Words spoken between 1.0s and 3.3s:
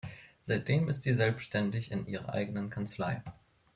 sie selbständig in ihrer eigenen Kanzlei.